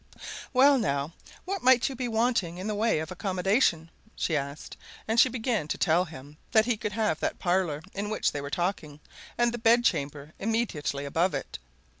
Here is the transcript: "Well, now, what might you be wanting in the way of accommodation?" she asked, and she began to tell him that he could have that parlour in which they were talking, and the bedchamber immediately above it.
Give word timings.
"Well, 0.51 0.79
now, 0.79 1.13
what 1.45 1.61
might 1.61 1.87
you 1.87 1.95
be 1.95 2.07
wanting 2.07 2.57
in 2.57 2.65
the 2.65 2.73
way 2.73 2.97
of 2.97 3.11
accommodation?" 3.11 3.91
she 4.15 4.35
asked, 4.35 4.75
and 5.07 5.19
she 5.19 5.29
began 5.29 5.67
to 5.67 5.77
tell 5.77 6.05
him 6.05 6.37
that 6.53 6.65
he 6.65 6.75
could 6.75 6.93
have 6.93 7.19
that 7.19 7.37
parlour 7.37 7.83
in 7.93 8.09
which 8.09 8.31
they 8.31 8.41
were 8.41 8.49
talking, 8.49 8.99
and 9.37 9.51
the 9.51 9.59
bedchamber 9.59 10.33
immediately 10.39 11.05
above 11.05 11.35
it. 11.35 11.59